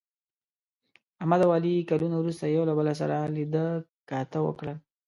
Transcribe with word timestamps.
احمد 1.21 1.41
او 1.45 1.49
علي 1.57 1.73
کلونه 1.89 2.15
وروسته 2.17 2.45
یو 2.55 2.63
له 2.69 2.73
بل 2.79 2.87
سره 3.01 3.17
لیده 3.35 3.65
کاته 4.09 4.39
وکړل. 4.43 4.77